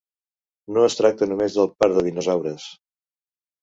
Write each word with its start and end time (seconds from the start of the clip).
No 0.77 0.85
es 0.85 0.97
tracta 1.01 1.29
només 1.33 1.59
del 1.61 1.71
parc 1.79 1.97
de 2.01 2.07
dinosaures. 2.11 2.71